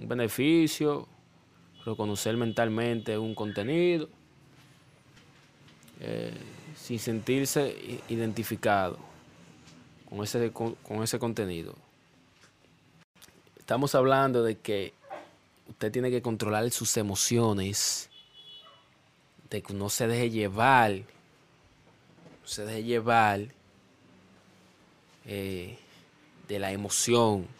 Un 0.00 0.08
beneficio, 0.08 1.06
reconocer 1.84 2.36
mentalmente 2.36 3.18
un 3.18 3.34
contenido, 3.34 4.08
eh, 6.00 6.32
sin 6.74 6.98
sentirse 6.98 8.00
identificado 8.08 8.98
con 10.08 10.24
ese, 10.24 10.50
con, 10.52 10.76
ese 11.02 11.18
contenido. 11.18 11.74
Estamos 13.58 13.94
hablando 13.94 14.42
de 14.42 14.56
que 14.56 14.94
usted 15.68 15.92
tiene 15.92 16.10
que 16.10 16.22
controlar 16.22 16.68
sus 16.70 16.96
emociones, 16.96 18.08
de 19.50 19.62
que 19.62 19.74
no 19.74 19.90
se 19.90 20.08
deje 20.08 20.30
llevar, 20.30 21.02
se 22.44 22.64
deje 22.64 22.82
llevar 22.84 23.40
eh, 25.26 25.78
de 26.48 26.58
la 26.58 26.72
emoción. 26.72 27.59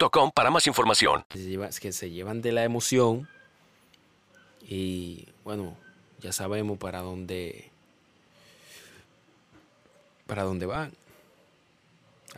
para 0.09 0.49
más 0.49 0.67
información. 0.67 1.25
que 1.29 1.91
se 1.91 2.09
llevan 2.09 2.41
de 2.41 2.51
la 2.51 2.63
emoción 2.63 3.27
y 4.67 5.27
bueno, 5.43 5.75
ya 6.19 6.31
sabemos 6.31 6.77
para 6.77 7.01
dónde 7.01 7.71
para 10.27 10.43
dónde 10.43 10.65
van. 10.65 10.93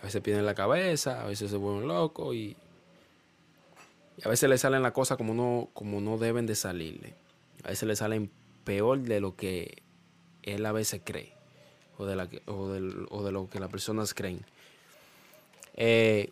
A 0.02 0.06
veces 0.06 0.22
pierden 0.22 0.46
la 0.46 0.56
cabeza, 0.56 1.22
a 1.22 1.28
veces 1.28 1.52
se 1.52 1.58
vuelven 1.58 1.88
locos 1.88 2.36
y, 2.36 2.58
a 4.26 4.30
veces 4.30 4.50
le 4.50 4.58
salen 4.58 4.82
las 4.82 4.94
cosas 4.94 5.18
como 5.18 5.34
no, 5.34 5.70
como 5.74 6.02
no 6.02 6.18
deben 6.18 6.48
de 6.48 6.56
salirle. 6.56 7.14
A 7.64 7.70
veces 7.70 7.88
le 7.88 7.96
salen 7.96 8.32
peor 8.64 9.00
de 9.00 9.20
lo 9.20 9.36
que 9.36 9.84
él 10.42 10.66
a 10.66 10.72
veces 10.72 11.02
cree 11.04 11.34
o 11.98 12.06
de, 12.06 12.42
o 12.48 13.24
de 13.24 13.32
lo 13.32 13.50
que 13.50 13.60
las 13.60 13.70
personas 13.70 14.14
creen. 14.14 14.44
Eh, 15.76 16.32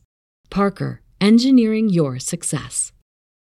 Parker, 0.51 1.01
engineering 1.21 1.87
your 1.87 2.19
success. 2.19 2.91